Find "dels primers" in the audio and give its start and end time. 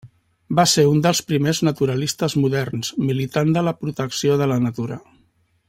1.05-1.59